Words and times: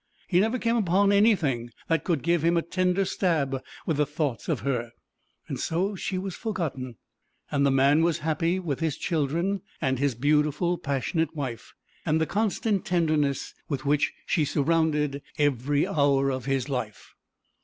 He 0.27 0.39
never 0.39 0.57
came 0.57 0.77
upon 0.77 1.11
anything 1.11 1.69
that 1.87 2.03
could 2.03 2.23
give 2.23 2.41
him 2.43 2.57
a 2.57 2.63
tender 2.63 3.05
stab 3.05 3.61
with 3.85 3.97
the 3.97 4.05
thought 4.07 4.49
of 4.49 4.61
her. 4.61 4.89
So 5.55 5.93
she 5.95 6.17
was 6.17 6.33
forgotten, 6.33 6.95
and 7.51 7.63
the 7.67 7.69
man 7.69 8.01
was 8.01 8.17
happy 8.25 8.57
with 8.57 8.79
his 8.79 8.97
children 8.97 9.61
and 9.79 9.99
his 9.99 10.15
beautiful 10.15 10.79
passionate 10.79 11.35
wife, 11.35 11.75
and 12.03 12.19
the 12.19 12.25
constant 12.25 12.83
tenderness 12.83 13.53
with 13.69 13.85
which 13.85 14.11
she 14.25 14.43
surrounded 14.43 15.21
every 15.37 15.85
hour 15.87 16.31
of 16.31 16.45
his 16.45 16.67
life. 16.67 17.13